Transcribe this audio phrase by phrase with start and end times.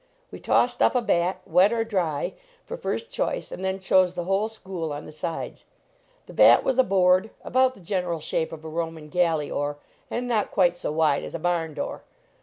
[0.31, 2.33] We tossed up a bat wet or dry
[2.65, 5.05] for fir t 73 LEARNING TO PLAY choice, and then chose the whole school on
[5.05, 5.65] the sides.
[6.25, 9.77] The bat was a board, about the general shape of a Roman galley oar
[10.09, 12.01] and not quite so wide as a barn door.